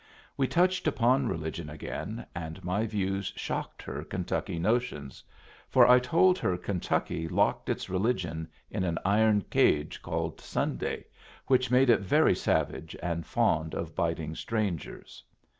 [0.35, 5.23] We touched upon religion again, and my views shocked her Kentucky notions,
[5.69, 11.05] for I told her Kentucky locked its religion in an iron cage called Sunday,
[11.45, 15.23] which made it very savage and fond of biting strangers.